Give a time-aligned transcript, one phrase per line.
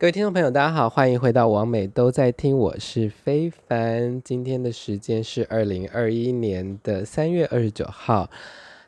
[0.00, 4.22] 各位听众朋友，大家好，欢迎回到王美都在听，我是非凡。
[4.22, 8.30] 今天的时间是二零二一年的三月二十九号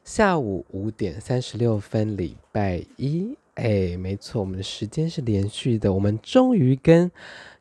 [0.03, 3.37] 下午五点三十六分，礼拜一。
[3.56, 7.11] 哎，没错，我们的时间是连续的，我们终于跟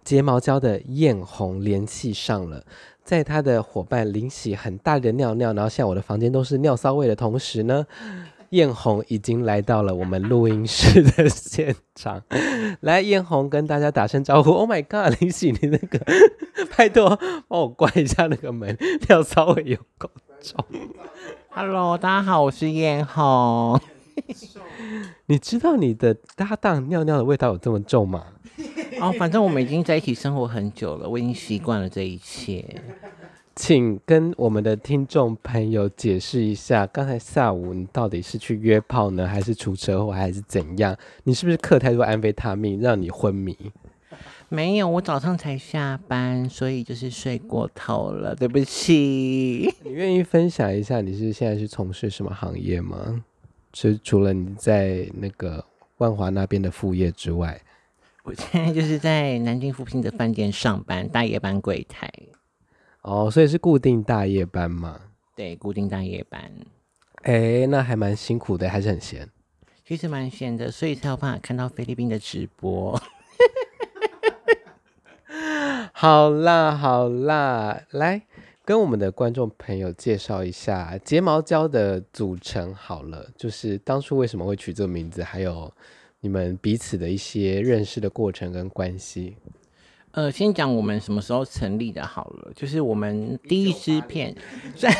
[0.05, 2.63] 睫毛胶的艳红联系上了。
[3.03, 7.85] 在他的伙伴林喜很大的尿尿，然后像我的房间都是尿骚味的同时呢。
[8.51, 12.21] 彦宏已经来到了我们录音室的现场，
[12.81, 14.51] 来，艳红跟大家打声招呼。
[14.51, 15.97] Oh my god，林喜你那个，
[16.75, 20.09] 拜托帮我关一下那个门，要稍微有够
[20.41, 20.65] 重。
[21.49, 23.79] Hello，大家好，我是艳红。
[25.27, 28.25] 你知道你的搭档尿尿的味道有这么重吗？
[28.99, 32.65] 哦，反正我们已经在一起生活很久了，我已经习惯了这一切。
[33.53, 40.95] 请跟我们的听众朋友解释一下，刚才下午你到底是去约炮呢，还是出车祸，还是怎样？
[41.23, 43.55] 你是不是嗑太多安非他命，让你昏迷？
[44.47, 49.73] 没有，我早上才下班，所以就是睡过头了，对不起。
[49.83, 53.23] 你愿意分享一下，你是现在是从事什么行业吗？
[53.73, 55.63] 是除了你在那个
[55.97, 57.61] 万华那边的副业之外，
[58.23, 62.11] 我现在就是在南京附近的饭店上班，大夜班柜台。
[63.01, 64.99] 哦，所以是固定大夜班嘛？
[65.35, 66.51] 对，固定大夜班。
[67.23, 69.27] 哎、欸，那还蛮辛苦的，还是很闲。
[69.85, 73.01] 其实蛮闲的，所以才有办法看到菲律宾的直播。
[75.93, 78.21] 好啦好啦，来
[78.63, 82.73] 跟我们的观众朋友介绍一下睫毛胶的组成。
[82.73, 85.71] 好了，就是当初为什么会取这个名字，还有
[86.19, 89.35] 你们彼此的一些认识的过程跟关系。
[90.11, 94.35] 呃，先讲我们什么时候成立的好了，就是我们第一支片
[94.75, 94.93] 在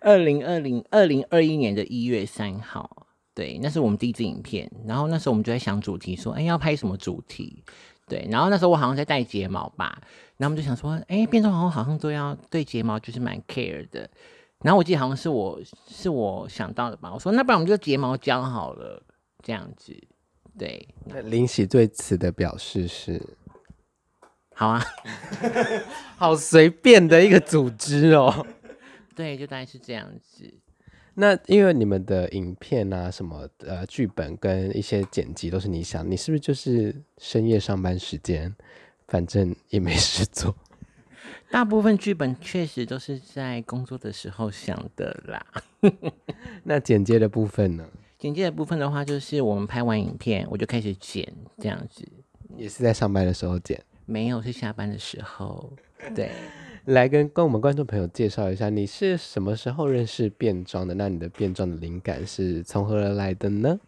[0.00, 4.70] 二零二零二零二一年的一月三号，对，那是我们第一支影片。
[4.86, 7.64] 然后那时候我们就在想主题，说，哎，要拍什么主题？
[8.06, 10.00] 对，然后那时候我好像在戴睫毛吧，
[10.36, 14.08] 然后我们就想说，哎，变装皇后好像都要对睫毛就是蛮 care 的。
[14.62, 19.02] 然后我记得好像是我是我想到的吧，我说那不然我们就睫毛胶好了，
[19.42, 19.96] 这样子。
[20.56, 23.20] 对，那林喜对此的表示是。
[24.58, 24.84] 好啊，
[26.18, 28.44] 好随便的一个组织哦。
[29.14, 30.52] 对，就大概是这样子。
[31.14, 38.52] 那因为你们的影片啊，什么呃剧本跟一些剪辑都是你想，你是不是就是深夜上班时间，
[39.06, 40.52] 反正也没事做？
[41.52, 45.46] 大部分剧本确实都是在工作的时候想的啦。
[46.64, 47.88] 那剪接的部分呢？
[48.18, 52.04] 剪接的部分的话，就是我们拍完影片，我就开始剪，这样子。
[52.56, 53.80] 也是在上班的时候剪。
[54.08, 55.70] 没有，是下班的时候。
[56.14, 56.30] 对，
[56.86, 60.94] 来跟跟我们观众朋友介绍一下，你是什么时候认识变装的？
[60.94, 63.78] 那你的变装的灵感是从何而来的呢？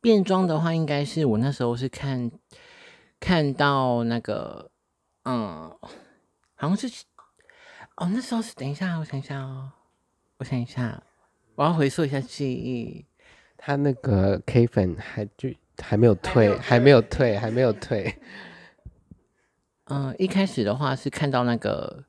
[0.00, 2.30] 变装的话，应该是我那时候是看
[3.20, 4.70] 看到那个，
[5.24, 5.70] 嗯，
[6.56, 6.88] 好像是
[7.96, 9.70] 哦，那时候是等一下，我想一下哦，
[10.38, 11.02] 我想一下，
[11.54, 13.04] 我要回溯一下记忆。
[13.58, 15.50] 他那个 K 粉还就
[15.82, 18.14] 还没有退，还没有退，还没有退。
[19.90, 22.04] 嗯，一开始的话是看到那个，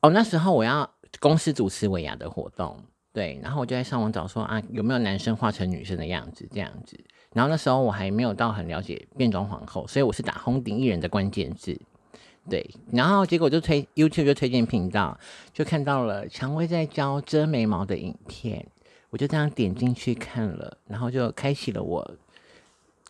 [0.00, 0.90] 哦，那时候我要
[1.20, 6.98] 公司主持尾牙的活动，对，然后我就在上网找说啊，有没有男生化成女生的样子这样子，
[7.34, 11.78] 然后那时候我还没有到很了解变装皇后，所以我是打红顶艺人的关键字，
[12.48, 15.20] 对，然后结果就推 YouTube 就推荐频道，
[15.52, 18.66] 就看到了蔷薇在教遮眉毛的影片，
[19.10, 22.10] 我就这样点进去看了，然后就开启了我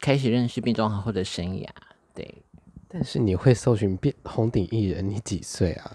[0.00, 1.68] 开始认识变装皇后的生涯，
[2.12, 2.42] 对。
[2.98, 5.06] 但是你会搜寻变红顶艺人？
[5.06, 5.92] 你几岁啊？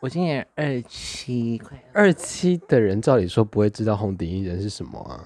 [0.00, 5.20] 我今年二七，快二七的人，照理说不会知道红顶艺人是什么啊。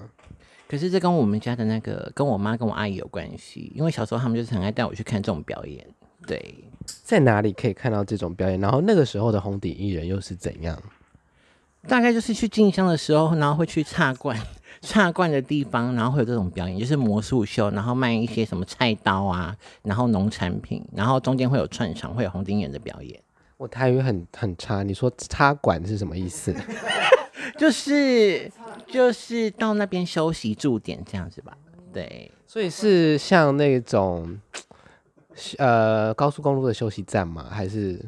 [0.67, 5.87] 可是这跟我们家的那个，跟我妈跟我阿姨有关系，因为小时候他们就是很爱带我去看这种表演。
[6.27, 6.53] 对，
[6.85, 8.59] 在哪里可以看到这种表演？
[8.59, 10.77] 然后那个时候的红顶艺人又是怎样？
[11.87, 14.37] 大概就是去进香的时候，然后会去插罐。
[14.81, 23.19] 插罐的地方，然后会有这种表演，就是魔术秀，然后卖一些什么菜刀啊，然后农产品，然后中间会有串场，会有红顶眼的表演。
[23.57, 26.55] 我台语很很差，你说插管是什么意思？
[27.57, 28.49] 就是
[28.87, 31.57] 就是到那边休息驻点这样子吧。
[31.91, 34.39] 对，所以是像那种
[35.57, 37.47] 呃高速公路的休息站吗？
[37.49, 37.99] 还是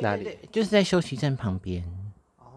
[0.00, 0.24] 哪里？
[0.24, 1.84] 对对对，就是在休息站旁边。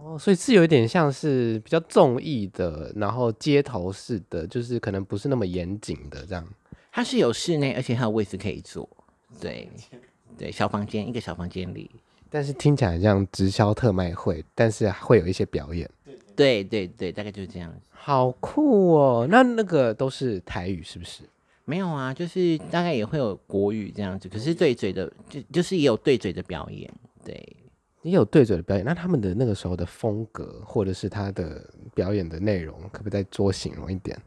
[0.10, 6.44] 哦，所以是有一点像是比较综艺的，然后街头式的，就是可能不是那么严谨的这样。
[6.92, 8.90] 它是有室内，而且还有位置可以坐。
[9.40, 9.70] 对，
[10.36, 11.92] 对，小房间，一个小房间里。
[12.28, 15.88] 但是听起来像直销特卖会，但是会有一些表演。
[16.36, 17.72] 对对对，大概就是这样。
[17.92, 19.28] 好酷哦！
[19.30, 21.22] 那那个都是台语是不是？
[21.66, 26.92] 没有啊，就是大概也会有国语这样子，可是对嘴的就就是也有对嘴的表演，
[27.24, 27.56] 对，
[28.02, 28.86] 也有对嘴的表演。
[28.86, 34.18] 那他们的那个时候的风格，或者是他的表演的内容，可不可以再多形容一点？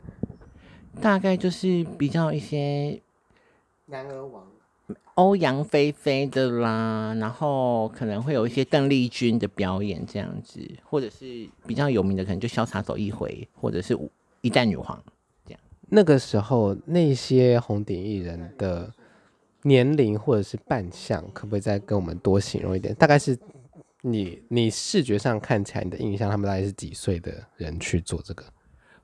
[1.01, 3.01] 大概就是比较一些
[3.87, 4.45] 男儿王。
[5.15, 13.99] 欧阳菲菲的啦，然后可能会有一些邓丽君的表演这样子，或者是比较有名的，可能就潇洒走一回，或者是
[14.41, 15.03] 一代女皇
[15.45, 15.61] 这样。
[15.91, 18.91] 那个时候那些红顶艺人的
[19.63, 22.95] 年龄或者是扮相，可不可以再跟我们多形容一点？
[22.95, 23.39] 大概是
[24.03, 28.45] 你你视觉上看起来你的印象，他们大概是几岁的人去做这个？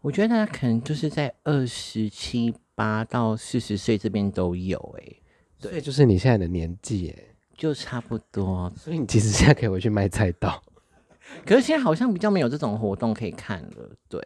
[0.01, 5.23] 我觉得他可能就是在二十七八到四十岁这边都有诶、欸。
[5.61, 7.25] 对，就是你现在的年纪，哎，
[7.57, 8.73] 就差不多。
[8.77, 10.63] 所以你其实现在可以回去卖菜刀，
[11.45, 13.91] 可是现在好像比较没有这种活动可以看了。
[14.09, 14.21] 对，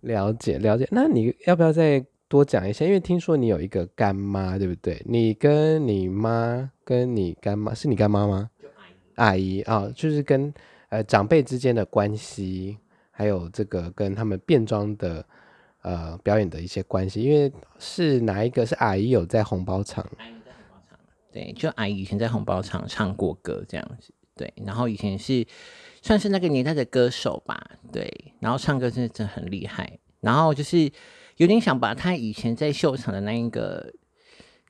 [0.00, 0.88] 了解了解。
[0.90, 2.84] 那你要不要再多讲一下？
[2.84, 5.00] 因为听说你有一个干妈，对不对？
[5.06, 8.50] 你跟你妈跟你干妈是你干妈吗？
[9.16, 10.52] 阿姨啊、哦，就是跟
[10.88, 12.78] 呃长辈之间的关系，
[13.10, 15.24] 还有这个跟他们变装的
[15.82, 17.22] 呃表演的一些关系。
[17.22, 20.06] 因为是哪一个是阿姨有在红包场？
[21.32, 25.44] 对，就阿姨以前在红包场唱过歌这样子，对，然后以前是
[26.00, 27.60] 算是那个年代的歌手吧，
[27.90, 28.08] 对，
[28.38, 30.88] 然后唱歌真的真的很厉害，然后就是
[31.38, 33.92] 有点想把他以前在秀场的那一个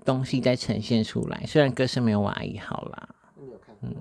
[0.06, 3.14] 东西再呈现出来，虽然歌声没有我阿姨好啦，
[3.82, 3.94] 嗯，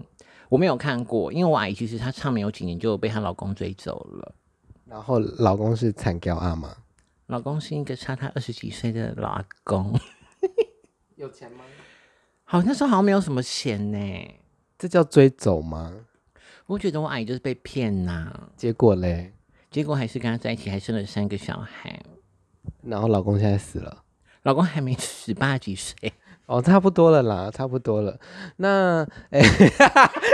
[0.54, 4.36] 我没有看过，因为我阿姨其实她唱没有几年就被她老公追走了，
[4.86, 6.70] 然后老公是惨叫阿妈，
[7.26, 10.00] 老公是一个差她二十几岁的老阿公，
[11.16, 11.64] 有钱吗？
[12.46, 13.98] 好，那时候好像没有什么钱呢，
[14.78, 15.92] 这叫追走吗？
[16.68, 18.50] 我觉得我阿姨就是被骗呐、啊。
[18.56, 19.34] 结果嘞？
[19.72, 22.00] 结果还是跟他在一起，还生了三个小孩。
[22.84, 24.04] 然后老公现在死了，
[24.44, 26.14] 老公还没十，八十几岁。
[26.46, 28.20] 哦，差不多了啦，差不多了。
[28.58, 29.02] 那，
[29.32, 29.42] 哎，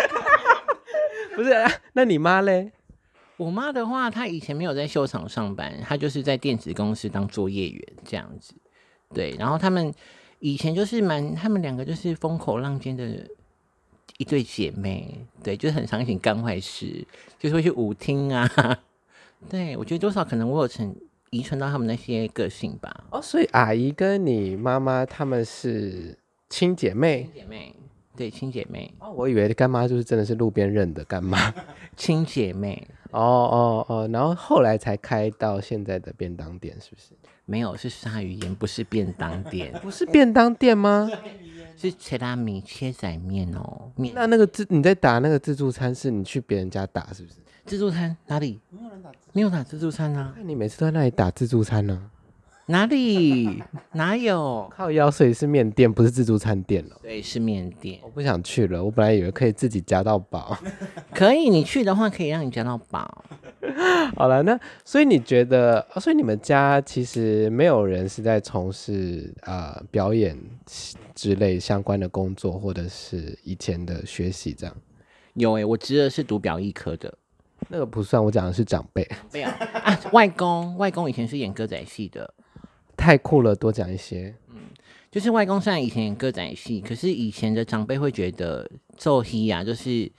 [1.42, 1.54] 不是，
[1.94, 2.72] 那你妈嘞？
[3.38, 8.54] 我妈的话，她以前没有在秀场上班，她就是在电子公司当作业员这样子。
[9.14, 9.94] 对，然后他们。
[10.42, 13.28] 以前就是蛮，他们两个就是风口浪尖的
[14.16, 17.06] 一对姐妹，对，就是很常一起干坏事，
[17.38, 18.50] 就是会去舞厅啊。
[19.50, 20.96] 对，我觉得多少可能我有成
[21.32, 23.04] 遗传到他们那些个性吧。
[23.12, 27.24] 哦，所以阿姨跟你妈妈他们是亲姐妹？
[27.24, 27.76] 亲姐妹，
[28.20, 28.94] 对，亲姐妹。
[29.00, 31.54] 哦，我以为干妈就是真的是路边认的干妈，
[31.96, 32.86] 亲姐妹。
[33.12, 37.14] 哦哦哦，然后后来才开到现在的便当店，是不是？
[37.46, 39.72] 没有，是鲨鱼盐，不是便当店。
[39.82, 41.10] 不是便当店吗？
[41.78, 43.90] 是切拉米切仔面哦。
[43.96, 44.14] 面。
[44.14, 47.36] 那那个自你在打那个自助餐，是你去别人家打，是不是？
[47.66, 48.60] 自助餐哪里？
[48.70, 50.34] 没有人打，没有打自助餐啊。
[50.36, 52.12] 那你每次都在那里打自助餐呢？
[52.70, 53.64] 哪里？
[53.94, 54.72] 哪有？
[54.76, 56.96] 靠腰，所以是面店，不是自助餐店哦。
[57.02, 58.00] 对，是面店。
[58.04, 60.56] 我不想去了，我本来以为可以自己夹到饱。
[61.12, 63.26] 可以，你去的话可以让你夹到饱。
[64.16, 70.38] 好了，那所以你觉得，所以你们家其实没有人是在从事啊、呃、表演
[71.16, 74.76] 之类相关的工作，或者是以前的学习这样？
[75.34, 77.12] 有诶、欸，我侄儿是读表艺科的，
[77.68, 79.08] 那个不算，我讲的是长辈。
[79.34, 82.32] 没有啊，外公，外公以前是演歌仔戏的，
[83.00, 84.36] 太酷了，多讲一些。
[84.50, 84.58] 嗯，
[85.10, 90.12] 就是外公虽然以前演歌仔戏，可是以前的长辈会觉得做戏啊，就是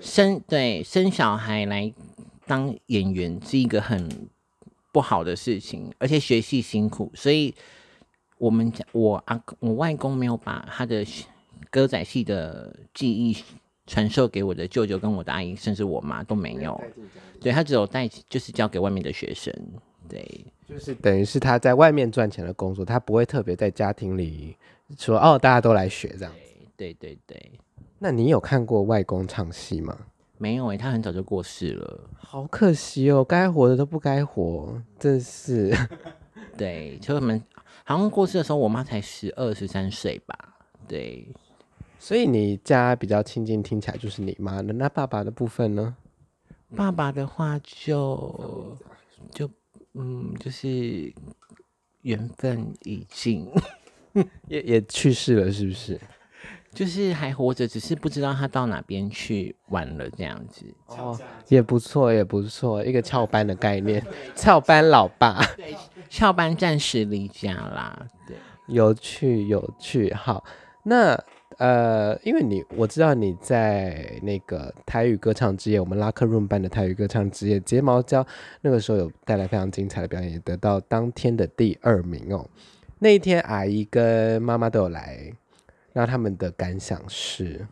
[0.00, 1.92] 生对生小孩来。
[2.46, 4.28] 当演员是一个很
[4.92, 7.54] 不好的事情，而且学戏辛苦，所以
[8.36, 11.02] 我们家我阿我外公没有把他的
[11.70, 13.34] 歌仔戏的记忆
[13.86, 16.78] 传授给我的舅舅跟我的阿姨，甚至我妈都没有。
[17.40, 19.50] 对，他只有带，就是交给外面的学生。
[20.08, 24.56] 对，就是等于是他在外面赚钱的工作，他不会特别在家庭里
[24.98, 26.32] 说哦，大家都来学这样。
[26.76, 27.60] 对对对对。
[27.98, 29.96] 那你有看过外公唱戏吗？
[30.36, 35.72] 没有诶、欸，他很早就过世了，好可惜哦，该活的都不该活，真是。
[36.58, 37.42] 对，就我们
[37.84, 40.36] 好像过世的时候，我妈才十二十三岁吧。
[40.86, 41.26] 对，
[41.98, 44.72] 所以你家比较亲近，听起来就是你妈的。
[44.74, 45.96] 那爸爸的部分呢？
[46.76, 48.76] 爸爸的话就
[49.30, 49.48] 就
[49.94, 51.12] 嗯，就是
[52.02, 53.48] 缘分已尽，
[54.48, 56.00] 也也去世了，是不是？
[56.74, 60.66] 就是还活着，只是不知道他到哪边去玩了这样子。
[60.86, 65.40] 哦，也不错，也不错，一个翘班的概念， 翘班老爸。
[65.56, 65.76] 对，
[66.10, 68.06] 翘班暂时离家啦。
[68.26, 68.36] 对，
[68.66, 70.12] 有趣，有趣。
[70.14, 70.44] 好，
[70.82, 71.16] 那
[71.58, 78.26] 呃，因为你我知道你在那个台语歌唱之夜，我们拉克润班的台语歌唱之夜，睫毛胶
[78.60, 82.44] 那个时候有带来非常精彩的表演，得到当天的第二名哦。
[82.98, 85.32] 那一天阿姨跟妈妈都有来，
[85.92, 87.66] 然后他们的感想是，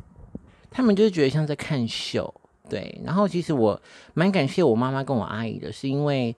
[0.70, 2.32] 他们就是觉得像在看秀，
[2.68, 3.00] 对。
[3.04, 3.80] 然后其实我
[4.14, 6.34] 蛮感谢我妈妈跟我阿姨的，是因为。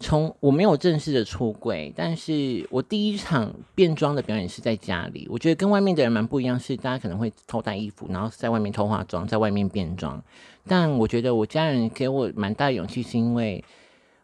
[0.00, 5.26] 从我没有正式的出柜，但是我第一场变装的表演是在家里。
[5.28, 10.22] 我觉得跟外面的人蛮不一样，是大家可能会偷带衣服，然后在外面偷化妆，在外面变装。
[10.68, 13.64] 但我觉得我家人给我蛮大的勇气，是因为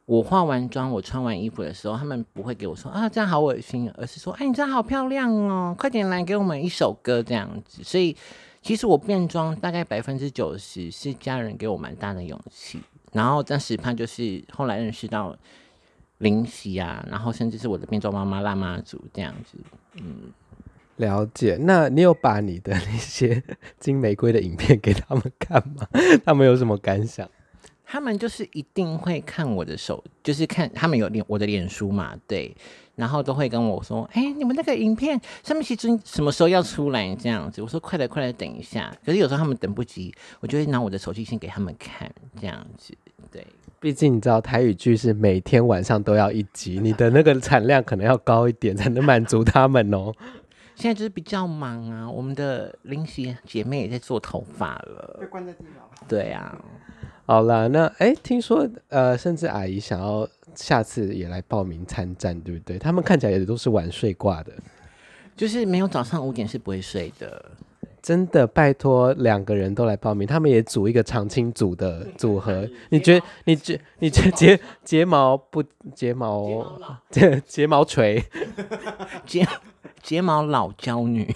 [0.07, 7.83] 我化完妆，我穿完衣服的时候，他们不会给我说啊这样好恶心，而是说哎你这样好漂亮哦，快点来给我们一首歌这样子。
[7.83, 8.17] 所以
[8.63, 12.79] 其实我变装大概百分之九十是家人给我蛮大的勇气，
[13.11, 15.37] 然后但是怕就是后来认识到。
[16.19, 19.59] 灵犀啊，然后甚至是我的变装妈妈辣妈族这样子，
[20.01, 20.33] 嗯，
[20.97, 21.59] 了解。
[21.61, 23.43] 那你有把你的那些
[23.79, 25.87] 金玫瑰的影片给他们看吗？
[26.25, 27.29] 他们有什么感想？
[27.87, 32.57] 他们就是一定会看我的手，就是看他们有脸我的脸书嘛，对，
[32.97, 42.95] 然后都会跟我说：“哎、你们那个影片上面其实什么时候要出来？”这样子，我说：“快来，快来，等一下。”可是有时候他们等不及，我就会拿我的手机先给他们看，这样子，
[43.31, 43.47] 对。
[43.85, 50.11] 毕竟你知道台语剧是每天晚上都要一集，你的那个产量可能要高一点才能满足他们哦。
[50.75, 55.85] 现在就是比较忙啊，我们的林夕姐妹也在做头发了，被关在地牢。
[56.09, 56.59] 对啊，
[57.27, 62.79] 好啦，那哎，听说呃，甚至阿姨想要下次也来报名参战，对不对？
[62.79, 64.53] 他们看起来也都是晚睡挂的，
[65.37, 67.45] 就是没有早上五点是不会睡的。
[68.05, 72.69] 真的拜托两个人都来报名，他们也组一个常青组的组合。
[72.91, 73.27] 你觉得？
[73.47, 73.81] 你觉？
[73.99, 76.79] 你觉睫 睫毛不睫毛？
[77.09, 78.23] 睫睫毛锤？
[79.25, 79.49] 睫
[80.03, 81.35] 睫毛老娇女？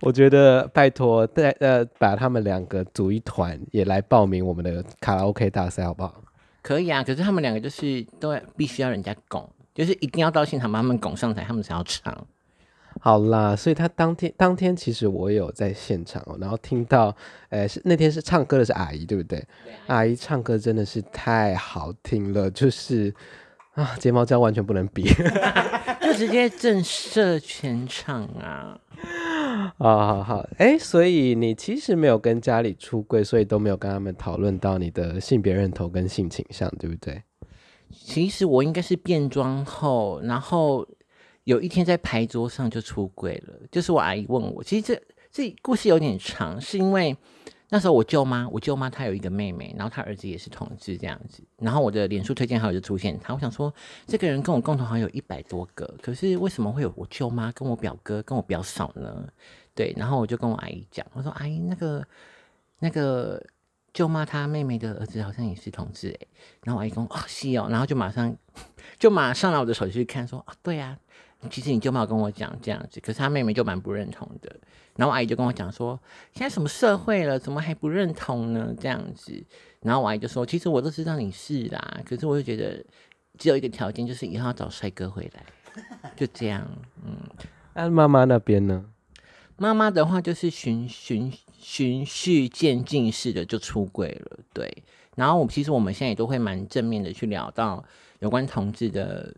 [0.00, 6.14] 我觉得拜托带呃把他们两个组一团，也来报名我们的卡拉 OK 大赛，好不好？
[6.62, 12.26] 可以啊，可是他们两个就是都必须要人家拱，就是一定要到现场把他们拱上台，他们才要唱。
[13.00, 17.14] 好啦，所以他当天当天其实我有在现场哦，然后听到，
[17.48, 19.42] 呃，是那天是唱歌的是阿姨，对不对？
[19.86, 23.12] 阿姨唱歌真的是太好听了，就是
[23.74, 25.04] 啊，睫毛胶完全不能比，
[26.02, 28.78] 就直接震慑全场啊！
[29.78, 37.22] 好好好，哎，所以你其实没有跟家里出柜，所以都没有跟他们讨论到你的性别认同跟性倾向，对不对？
[37.90, 40.86] 其实我应该是变装后，然后。
[41.44, 47.16] 有一天在牌桌上就出轨了，就是我阿姨问我，其实这这故事有点长，是因为
[47.70, 53.74] 那时候我舅妈，我舅妈她有一个妹妹，然后她儿子也是同志这样子，然后我的脸书推荐好友就出现他，我想说
[54.06, 59.26] 这个人跟我共同好友一百多个，可是为什么会有我舅妈跟我表哥跟我表嫂呢？
[59.74, 62.06] 对，然后我就跟我阿姨讲，我说阿姨那个
[62.78, 63.42] 那个
[63.94, 66.28] 舅妈她妹妹的儿子好像也是同志诶，
[66.62, 68.36] 然后我阿姨说哦是哦，然后就马上
[69.00, 70.98] 就马上拿我的手机去看说啊对呀。
[71.50, 74.54] 其实你舅妈有跟我讲这样子，可是他妹妹就蛮不认同的。
[74.94, 75.98] 然后我阿姨就跟我讲说，
[76.34, 78.74] 现在什么社会了，怎么还不认同呢？
[78.78, 79.42] 这样子。
[79.80, 82.84] 然后我阿姨就说，其实我都知道你是啦，可是我就觉得
[83.38, 85.44] 只有一个条件，就是以后要找帅哥回来，
[86.14, 86.68] 就这样。
[87.04, 87.16] 嗯，
[87.74, 88.84] 那妈妈那边呢？
[89.56, 94.84] 妈妈的话就是循循循序渐进式的就出轨了，对。
[95.16, 97.82] 然后我其实我们现在也都会蛮正面的去聊到
[98.20, 99.34] 有关同志的。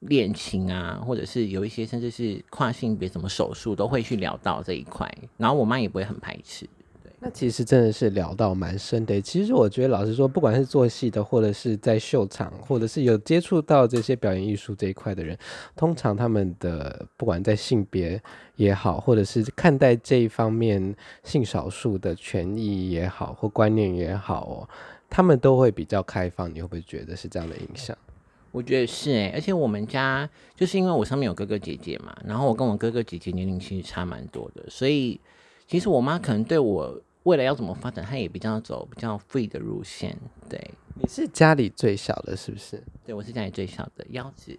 [0.00, 5.10] 恋情啊，或者是有一些甚至是跨性别什么手术，都会去聊到这一块。
[5.36, 6.68] 然后我妈也不会很排斥。
[7.02, 9.20] 对，那其实真的是聊到蛮深的。
[9.20, 15.38] 其实我觉得，老实说，不管是做戏的，或者是在秀场，或者是有接触到这些表演艺术这一块的人，
[15.74, 18.22] 通常他们的不管在性别
[18.56, 24.68] 也好，或者是看待这一方面性少数的权益也好，或观念也好哦，
[25.08, 26.52] 他们都会比较开放。
[26.54, 27.96] 你会不会觉得是这样的影响？
[28.54, 35.20] 我觉得是哎，而且我们家就是因为我上面有哥哥姐姐嘛，然后我跟我哥哥姐姐年龄其实差蛮多的，所以
[35.66, 40.16] 其实我妈可能对我未来要怎么发展，她也比较走比较 free 的路线。
[40.48, 42.80] 对，你是家里最小的，是不是？
[43.04, 44.56] 对，我是家里最小的腰子。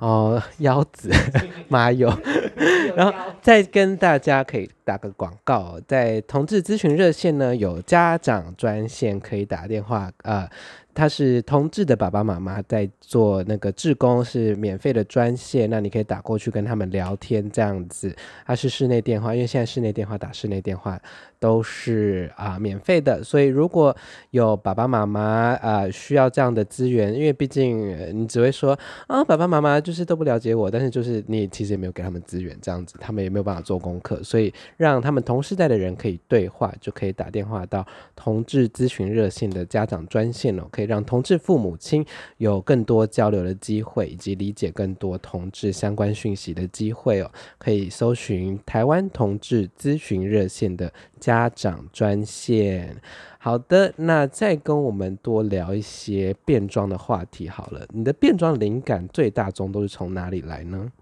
[0.00, 1.08] 哦，腰子，
[1.70, 2.12] 妈有。
[2.96, 10.42] 然后再跟大家可以打个广告，在同志咨询热线呢，有家长专线可以打电话啊。
[10.42, 10.50] 呃
[10.94, 18.14] 他是同志的爸爸妈妈在做那个志工，是免费的专线，那你可以打过去跟他们聊天这样子。
[18.46, 21.00] 他是室内电话，因为现在室内电话打室内电话
[21.38, 23.96] 都是啊、免费的，所以如果
[24.30, 37.84] 有爸爸妈妈啊需要这样的资源，因为毕竟你只会说啊爸爸妈妈就是都不了解我，但是就是你其实也没有给他们资源这样子，他们也没有办法做功课，所以让他们同世代的人可以对话，就可以打电话到
[38.14, 40.81] 同志咨询热线的家长专线了，可以。
[40.84, 42.04] 让同志父母亲
[42.38, 47.30] 有更多交流的机会，以及理解更多同志相关讯息的机会哦。
[47.58, 52.96] 可以搜寻台湾同志咨询热线的家长专线。
[53.38, 57.86] 好的，那再跟我们多聊一些变装的话题好了。
[57.90, 60.92] 你的变装灵感最大宗都是从哪里来呢？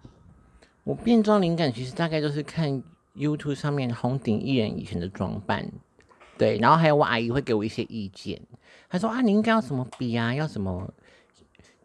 [0.85, 2.83] 我变装灵感其实大概都是看
[3.15, 5.71] YouTube 上面红顶艺人以前的装扮，
[6.39, 8.41] 对，然后还有我阿姨会给我一些意见，
[8.91, 10.93] 她说啊，你应该要什么笔啊，要什么，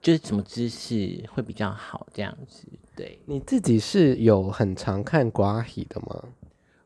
[0.01, 2.67] 就是什么姿势会比较好这样子。
[2.95, 6.23] 对，你自己是有很常看瓜戏的吗？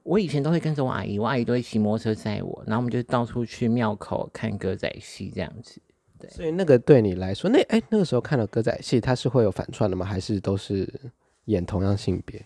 [0.03, 5.81] 我以前都会跟着我阿姨，我阿姨都会骑摩托车载我，然后我们就到处去庙口看歌仔戏这样子。
[6.19, 10.05] 对，所以那个对你来说，那哎、欸、那个时候看了歌仔戏，它是会有反串的吗？
[10.05, 10.91] 还是都是
[11.45, 12.45] 演同样性别？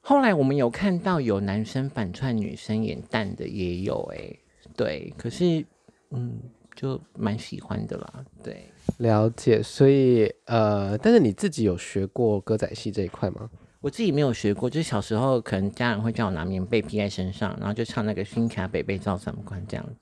[0.00, 4.40] 后来我们有看到有男生反串女生演旦的也有哎、欸，
[4.76, 5.64] 对，可是
[6.12, 6.38] 嗯，
[6.74, 8.24] 就蛮喜欢的啦。
[8.42, 9.62] 对，了解。
[9.62, 13.50] 所以呃，但是你自己有学过歌仔戏这一块吗？
[13.80, 19.96] 我自己没有学过，就是小时候可能家人会叫我拿棉被披在身上，然后就唱那个《新卡北北照三关》这样子。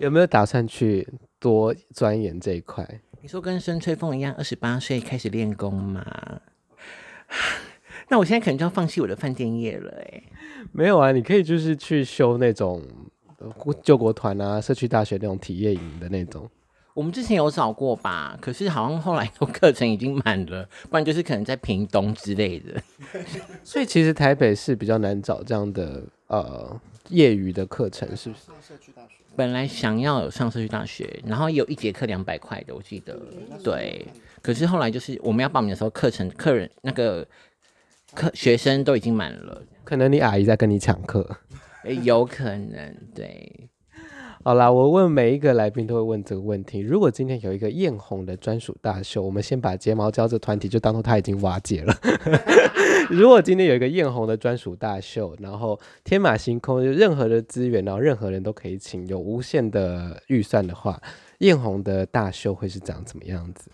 [0.00, 1.06] 有没有打算去
[1.38, 3.00] 多钻研这一块？
[3.22, 6.40] 你说跟孙吹风一样，二十八岁开始练功嘛？
[8.08, 10.22] 那我现在可能就要放弃我的饭店业了哎。
[10.72, 12.82] 没有啊，你可以就是去修那种
[13.82, 16.48] 救国团啊、社区大学那种体验营的那种。
[16.94, 22.82] 我们之前有找过吧，可是好像后来都课程已经满了，不然就是可能在屏东之类的。
[23.62, 28.46] 所以其实台北是比较难找这样的呃业余的课程，是不是？
[28.46, 29.08] 上社区大学。
[29.36, 33.20] 本来想要有上社区大学，然后有一节课两百块的，我记得。
[33.62, 34.06] 对。
[34.40, 37.26] 可是后来就是我们要报名的时候，课程客人那个
[38.14, 41.36] 课学生都已经满了，可能你阿姨在跟你抢课。
[41.94, 43.68] 有可能，对。
[44.44, 51.92] 好啦，我问每一个来宾都会问这个问题：如果今天有一个艳红的专属大秀，我们先把睫毛胶这团体就当做他已经瓦解了。
[53.10, 61.00] 如果今天有一个艳红的专属大秀，然后天马行空，就任何的资源，然后任何人都可以请，有无限的预算的话，
[61.38, 63.68] 艳红的大秀会是长怎么样子？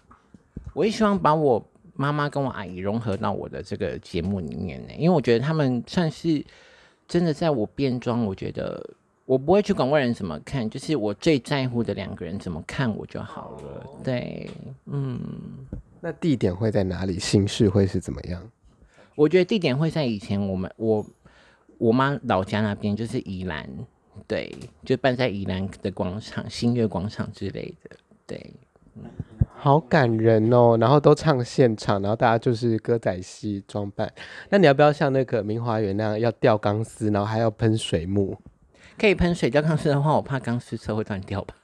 [0.72, 1.62] 我也希望把我
[1.94, 6.42] 妈妈跟我阿姨融合到我的这个节目里面呢，因为我觉得他们算是
[7.12, 8.82] 真的在我变装，我觉得。
[9.26, 13.86] 我不会去管外人怎么看，就是我最在乎的两个人怎么看我就好了。
[14.02, 14.50] 对，
[14.86, 15.20] 嗯。
[16.00, 17.18] 那地点会在哪里？
[17.18, 18.42] 形式会是怎么样？
[19.14, 21.06] 我觉得地点会在以前我们我
[21.76, 23.68] 我妈老家那边，就是宜兰，
[24.26, 24.50] 对，
[24.84, 27.90] 就办在宜兰的广场、新月广场之类的。
[28.26, 28.71] 对，嗯，
[29.54, 30.76] 好感人哦。
[30.80, 34.12] 然后都唱现场，然后大家就是歌仔戏装扮。
[34.50, 38.36] 那你要不要像那个明华园那样，要吊钢丝，然后还要喷水幕？
[38.98, 41.54] 可以喷水吊钢丝的话，我怕钢丝车会断掉吧。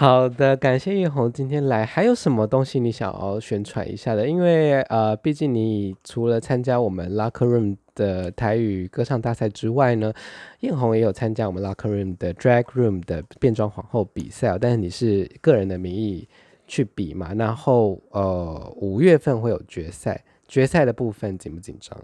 [0.00, 1.84] 好的，感谢艳红今天来。
[1.84, 4.28] 还有什么东西你想要宣传一下的？
[4.28, 10.12] 因为呃，毕竟你除了参加我们 Locker Room 的台语歌唱大赛之外呢，
[10.60, 14.56] 艳红也有参加我们 Locker Room 的 Drag Room 的变装皇后比赛。
[14.56, 16.28] 但是你是个人的名义
[16.68, 17.34] 去比嘛？
[17.34, 21.98] 然后呃，五月份会有决赛，决赛的部分紧不紧张？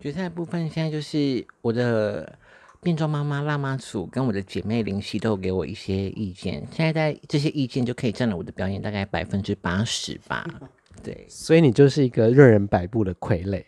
[0.00, 2.36] 决赛部分现在就是我的
[2.84, 10.46] 变装妈妈辣妈组跟我的姐妹林夕都有给我一些意见，现在在这些意见就可以占了我的表演大概百分之八十吧。
[11.02, 13.64] 对，所以你就是一个任人摆布的傀儡。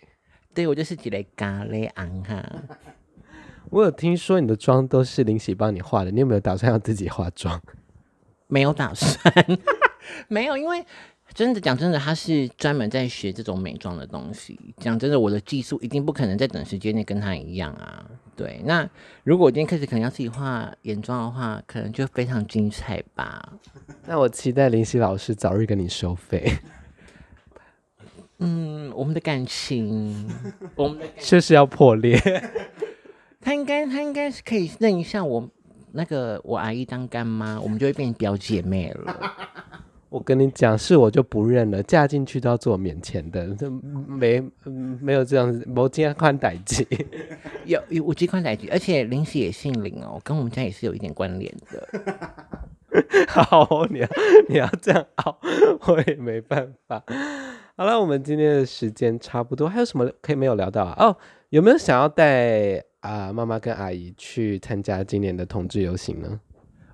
[0.52, 2.44] 对，我就是几类咖喱昂哈。
[3.70, 7.58] 我有听说你的妆都是林夕帮你化的，你有没有打算要自己化妆？
[8.48, 9.32] 没有打算，
[10.28, 10.84] 没有，因为。
[11.36, 14.58] 真的讲真的，他是专门在学这种美妆的东西。
[14.78, 18.06] 讲真的，我的技术一定不可能在短时间内跟他一样啊。
[18.34, 18.88] 对，那
[19.22, 23.52] 如果我今天开始可能要自己画眼妆的话，可能就非常精彩吧。
[24.06, 26.50] 那我期待林夕老师早日跟你收费。
[28.40, 30.26] 嗯，我们的感情，
[30.74, 32.18] 我们的就是要破裂。
[33.42, 35.46] 他应该，他应该是可以认一下我
[35.92, 39.36] 那个我阿姨当干妈，我们就会变表姐妹了。
[40.08, 44.42] 我跟你讲，是我就不认了，嫁进去都要做免钱的，这没
[45.00, 46.86] 没有这样子，无这款代志，
[47.64, 51.88] 有有无这款代志，而且林夕也姓林哦，跟我们家也是有一点关联的。
[53.28, 54.08] 好，你要
[54.48, 55.36] 你要这样熬，
[55.86, 57.02] 我也没办法。
[57.76, 60.94] 好了，我们今天的时间差不多，还有什么可以没有聊到啊？
[61.04, 61.16] 哦，
[61.50, 66.40] 有没有想要带啊妈妈跟阿姨去参加今年的同志游行呢？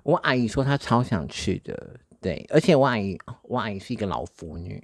[0.01, 1.91] 我阿姨说她超想去的。
[2.23, 4.81] 对，而且我阿姨，我阿姨是一个老腐女，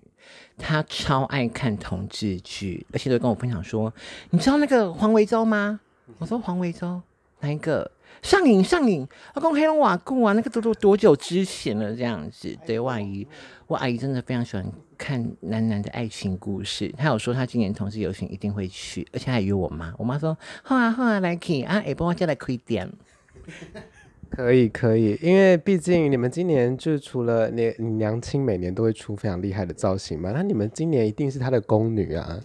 [0.57, 3.91] 她超爱看同志剧，而且都跟我分享说，
[4.31, 5.79] 你知道那个黄维洲吗？
[6.17, 7.01] 我说黄维洲，
[7.39, 7.89] 哪一个？
[8.21, 11.95] 上瘾上瘾，我讲黑龙瓦固啊，那个都都多久之前了？
[11.95, 13.25] 这样子，对，我阿姨，
[13.65, 16.93] 我阿姨真的非常喜欢看男男的爱情故事。
[16.97, 19.93] 她有说她今年同志游行一定会去，而且还约我妈。
[19.97, 22.91] 我妈说好啊好啊，来去啊，下帮我叫来开店。
[24.29, 32.39] 可以可以，因为毕竟你们今年就除了你娘亲每年都会出非常厉害的造型嘛，那你们今年一定是她的宫女啊。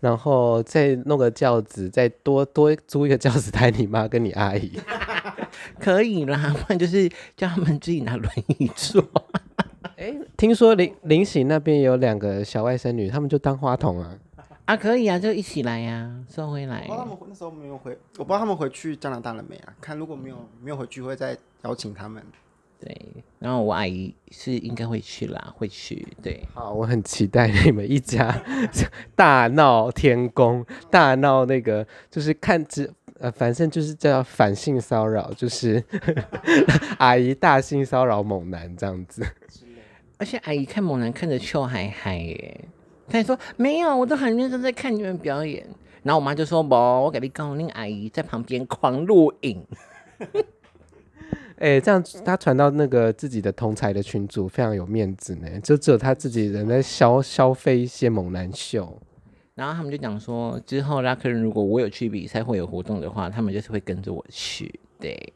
[0.00, 4.78] 然后再弄个轿子，再多多租一个轿子抬你妈跟你阿姨，
[5.80, 9.04] 可以啦，不然就是叫他们自己拿轮椅坐。
[9.96, 14.16] 哎，听说林林喜那边有两个小外甥女，他们就当花童啊。
[14.68, 16.84] 啊，可以啊，就一起来呀，啊，送回来。
[16.86, 19.72] 我不知道他们那时候没有回，我不知道他们回去加拿大了没啊？
[19.80, 22.22] 看如果没有没有回去，会再邀请他们。
[22.78, 22.94] 对，
[23.38, 26.06] 然后我阿姨是应该会去啦，会去。
[26.22, 28.30] 对，好，我很期待你们一家
[29.16, 35.82] 大闹天宫，大闹那个，就是看只呃，反正就是叫反性骚扰，就是
[37.00, 39.26] 阿姨大性骚扰猛男这样子。
[40.18, 42.68] 而且阿姨看猛男看着秀还嗨耶，
[43.08, 45.66] 她还说没有，我都很认真在看你们表演。
[46.02, 49.64] 然后我妈就说不，我给你告，那个阿姨在旁边狂录影。
[51.60, 55.48] 哎、欸，这样他传到那个自己的同才的群组，非常有面子呢。
[55.60, 58.96] 就只有他自己人在消消费一些猛男秀，
[59.56, 64.78] 然后他们就讲说，之后拉客人如果我有去比赛或有活动的话，他们就是会跟着我去。
[65.00, 65.32] 对，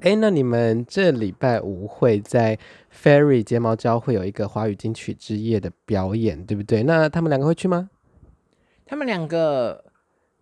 [0.00, 2.58] 哎、欸，那你们这礼拜五会在
[2.92, 6.82] Ferry 睫毛胶会有一个华语金曲之夜的表演，对不对？
[6.82, 7.90] 那他们两个会去吗？
[8.84, 9.84] 他们两个。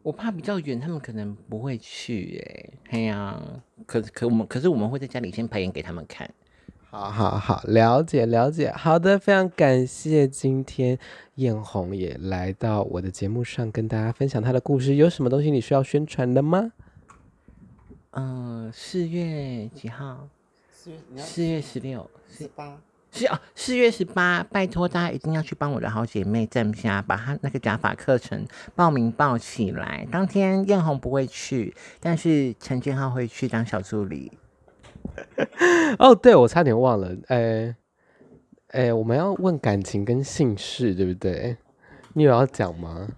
[0.03, 2.99] 我怕比较远，他们可能不会去哎。
[2.99, 3.43] 哎呀，
[3.87, 6.29] 可可我们可是我们会在家里先排演给他们看。
[6.90, 8.71] 好好好，了解了解。
[8.71, 10.99] 好的，非常感谢今天
[11.37, 14.97] 艳红也来到我的节目上跟大家分享她的故事。
[14.97, 16.73] 有什么东西你需要宣传的吗？
[18.16, 20.29] 嗯、呃，四月几号？
[20.70, 22.81] 四月四月十六、十八。
[23.11, 30.05] 是啊，四月十八，拜托大家一定要去帮我的好姐妹站下，把她那个假发课程报名报起来。
[30.11, 34.33] 当天艳红不会去，但是陈俊浩会去当小助理。
[36.00, 37.77] 哦，对，我差点忘了，哎、欸、
[38.68, 41.57] 哎、欸，我们要问感情跟姓氏，对不对？
[42.14, 43.09] 你有要讲吗？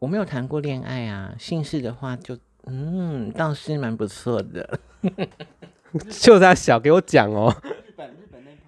[0.00, 4.79] 我没有谈过恋爱啊，姓氏的话就嗯，倒是蛮不错的。
[6.09, 7.55] 就在小，给我讲哦。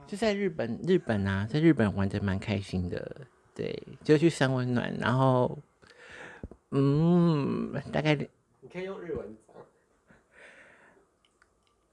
[0.07, 3.21] 就在日本，日本啊，在日本玩的蛮开心的，
[3.55, 5.57] 对，就去三温暖，然后，
[6.71, 8.27] 嗯，大概你
[8.67, 9.37] 可以用日文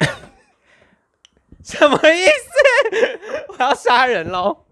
[0.00, 0.08] 讲，
[1.62, 2.48] 什么意思？
[3.50, 4.64] 我要杀人喽！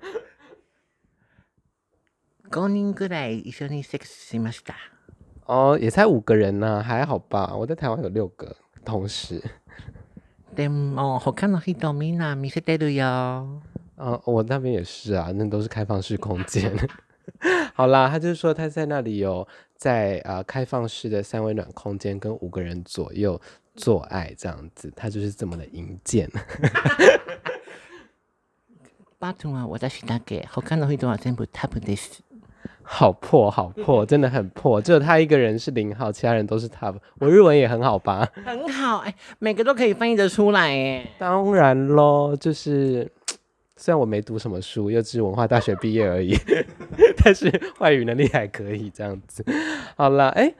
[2.50, 4.74] 五人ぐらい一绪にセックスしました。
[5.50, 7.54] 哦，也才五个人呢、啊，还好吧？
[7.54, 9.42] 我在台湾有六个同时。
[10.54, 13.62] でも他の人みんな见せてるよ。
[13.96, 16.72] 嗯，我那边也是啊，那都是开放式空间。
[17.74, 23.40] 好啦，他就是说他在那里有在啊、呃、开放式的三温暖空间跟五个人左右
[23.74, 26.30] 做爱这样子，他就是这么的淫贱。
[29.18, 32.22] バトンは私だけ、他の人は全部タブです。
[32.93, 34.81] 好破，好破，真的很破。
[34.81, 36.93] 只有他一个人是零号，其他人都是 top。
[37.19, 38.27] 我日文也很好吧？
[38.45, 41.07] 很好，哎，每个都可以翻译得出来，哎。
[41.17, 43.09] 当然喽，就是
[43.77, 46.35] 虽然我没读什么书，又只是文化大学毕业而已，
[47.23, 47.49] 但是
[47.79, 49.41] 外语能力还可以，这样子。
[49.95, 50.53] 好了，哎，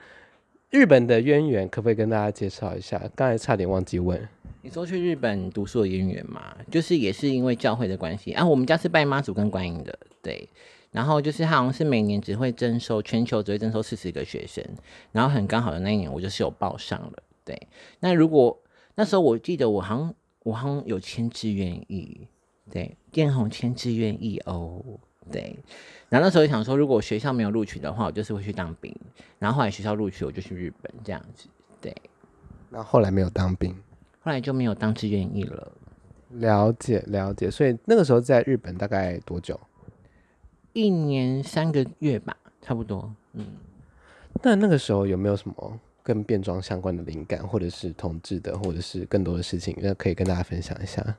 [0.70, 2.98] 日本的渊源可不可以跟大家介绍一下？
[3.14, 4.18] 刚才差点忘记问。
[4.62, 6.40] 你说去日本读书的渊源嘛？
[6.70, 8.46] 就是也是因为教会的关系啊。
[8.46, 10.48] 我们家是拜妈祖跟观音的，对。
[10.92, 14.64] 然后就是他好像是每年只会征收全球只会征收四十个学生，
[15.10, 17.60] 然后很刚好的那一年我就是有报上了，对。
[17.98, 18.62] 那如果
[18.94, 22.28] 那时候我记得我好像我好像有签志愿意，
[22.70, 24.82] 对，艳红签志愿意哦，
[25.30, 25.58] 对。
[26.08, 28.94] 然后那时候想说，如果学校没有录取的话，我就是会去当兵。
[29.38, 31.48] 然后后来学校录取，我就去日本这样子，
[31.80, 31.94] 对。
[32.68, 33.74] 那后来没有当兵，
[34.20, 35.72] 后来就没有当志愿役了。
[36.28, 39.58] 了解了解，所以那个时候在日本大概多久？
[40.72, 43.12] 一年三个月吧，差不多。
[43.34, 43.46] 嗯，
[44.42, 51.16] 那那个时候有没有什么跟变装相关的灵感，或者是同志的，或者是更多的事情，那可以跟大家分享一下？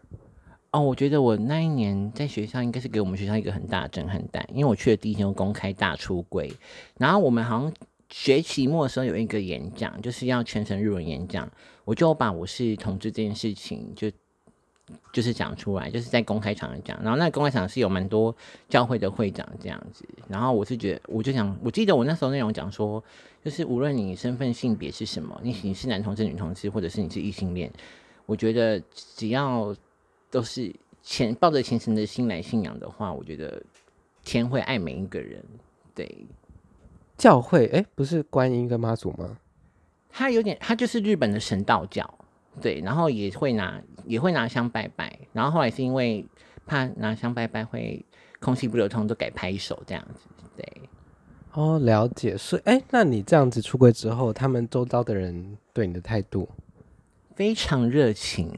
[0.71, 6.51] 哦，我觉得我那一年在学校应该是给我们学校一个很大的震撼弹，因为我去的第一天公开大出柜，
[6.97, 7.71] 然后我们好像
[8.09, 11.47] 学期末的时候有一个演讲，就是要全程日文演讲，
[11.85, 14.09] 我就把我是同志这件事情就
[15.11, 17.01] 就是讲出来，就是在公开场讲。
[17.01, 18.35] 然后那公开场是有蛮多
[18.67, 20.05] 教会的会长这样子。
[20.27, 23.03] 然后我是觉得，我就想，我记得我那时候内容讲说，
[23.43, 27.71] 就是无论你身份性别是什么，你你是男同志、女同志，或者是你是异性恋，
[28.25, 29.75] 我觉得只要
[30.29, 33.61] 都是虔抱着虔诚的心来信仰的话，我觉得
[34.23, 35.43] 天会爱每一个人。
[35.95, 36.25] 对，
[37.17, 39.37] 教会哎，不是观音跟妈祖吗？
[40.09, 42.19] 他有点，他就是日本的神道教。
[42.61, 46.25] 对，然后也会拿也会拿香拜拜，然后后来是因为
[46.65, 48.05] 怕拿香拜拜会
[48.39, 50.27] 空气不流通，就改拍手这样子。
[50.55, 50.81] 对，
[51.53, 52.37] 哦，了解。
[52.37, 56.47] 所以，哎，那你这样子出柜之后，他们周遭的人对你的态度
[57.35, 58.51] 非常热情，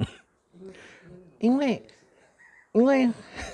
[1.39, 1.81] 因为
[2.73, 3.10] 因为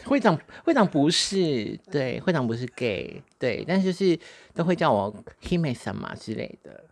[0.06, 4.20] 会长会长不是对会长不是 gay，对，但是是
[4.54, 6.84] 都会叫我 hime 什么之类的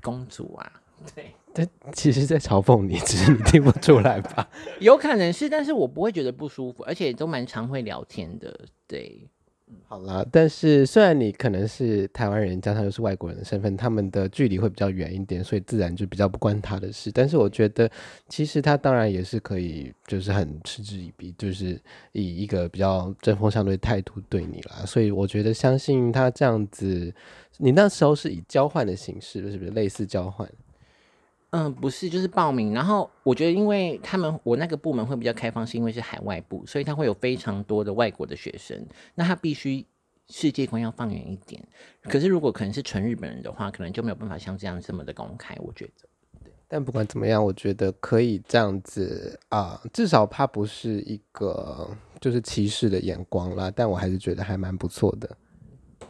[0.00, 0.72] 公主啊，
[1.14, 1.32] 对。
[1.54, 4.48] 他 其实，在嘲讽你，只是你听不出来吧？
[4.80, 8.58] 有可能是，但是我不会觉得不舒服，而且都蛮常会聊天的。
[8.86, 9.28] 对，
[9.86, 17.10] 好啦，但是虽然你可能是台湾人，加上又是外国人的身份，他们的距离会比较远一点，所以自然就比较不关他的事。
[17.10, 17.90] 但是我觉得，
[18.28, 21.80] 其实他当然也是可以，就是很嗤之以鼻，就是
[22.12, 24.84] 以一个比较针锋相对态度对你啦。
[24.84, 27.14] 所以我觉得，相信他这样子，
[27.56, 30.46] 你那时候是以交换的形式，是不是类似交换？
[31.52, 32.72] 嗯，不是，就是报名。
[32.72, 38.86] 然后我觉得，因为他们我那个部门会比较开放，是因为是海外部，所以他会有非常多的外国的学生。
[39.14, 39.84] 那他必须
[40.30, 41.62] 世界观要放远一点。
[42.04, 45.54] 可是如果可能是纯日本人的话，可能就没有办法像这样这么的公开。
[45.60, 46.08] 我觉得，
[46.42, 46.52] 对。
[46.66, 53.70] 但不管怎么样，我觉得可以这样子啊，至少他不是一个就是歧视的眼光啦。
[53.70, 55.36] 但我还是觉得还蛮不错的，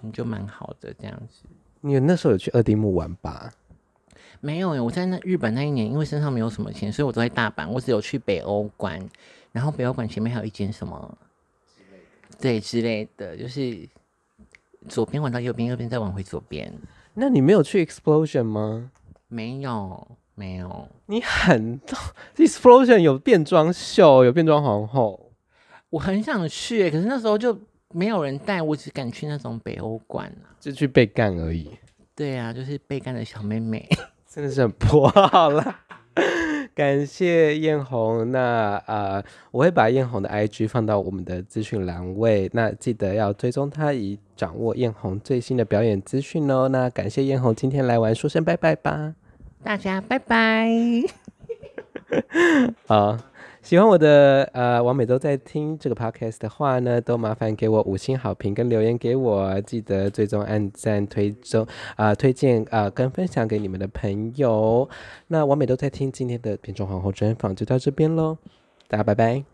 [0.00, 1.42] 你就蛮好的这样子。
[1.80, 3.52] 你那时候有去二丁目玩吧？
[4.44, 7.68] 没有诶，我在那日本那一年，因为身上没有什么钱，所以我都在大阪。
[7.68, 9.00] 我只有去北欧馆，
[9.52, 11.16] 然后北欧馆前面还有一间什么，
[12.40, 13.88] 对之类的，就是
[14.88, 16.72] 左边玩到右边，右边再往回左边。
[17.14, 18.90] 那你没有去 Explosion 吗？
[19.28, 20.88] 没有，没有。
[21.06, 21.80] 你很
[22.34, 25.30] Explosion 有变装秀，有变装皇后，
[25.90, 27.56] 我很想去，可是那时候就
[27.90, 31.70] 没有人带，我只敢去那种北欧馆啊，就去被干而已。
[32.16, 33.88] 对啊，就是被干的小妹妹。
[34.34, 35.76] 真的是很破，好了，
[36.74, 38.32] 感谢艳红。
[38.32, 46.66] 那呃，我会把艳红的 IG 放到我们的资讯栏位，那记得要追踪她，以掌握艳红最新的表演资讯哦。
[46.68, 49.14] 那感谢艳红今天来玩，说声拜拜吧，
[49.62, 50.66] 大家拜拜。
[52.88, 53.18] 好。
[53.62, 64.88] 喜欢我的呃，王美都在听这个 podcast 的话呢，都麻烦给我五星好评跟留言给我，记得最终、按赞、推送啊、推荐啊、呃，跟分享给你们的朋友。
[65.28, 68.36] 那完美都在听今天的变装皇后专访就到这边喽，
[68.88, 69.51] 大家拜拜。